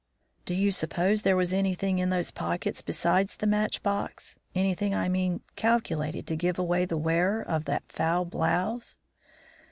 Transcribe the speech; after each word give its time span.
"Do 0.45 0.55
you 0.55 0.71
suppose 0.71 1.21
there 1.21 1.35
was 1.37 1.53
anything 1.53 1.99
in 1.99 2.09
those 2.09 2.31
pockets 2.31 2.81
besides 2.81 3.35
the 3.35 3.45
match 3.45 3.83
box; 3.83 4.39
anything, 4.55 4.95
I 4.95 5.07
mean, 5.07 5.41
calculated 5.55 6.25
to 6.25 6.35
give 6.35 6.57
away 6.57 6.85
the 6.85 6.97
wearer 6.97 7.43
of 7.43 7.65
that 7.65 7.83
foul 7.87 8.25
blouse?" 8.25 8.97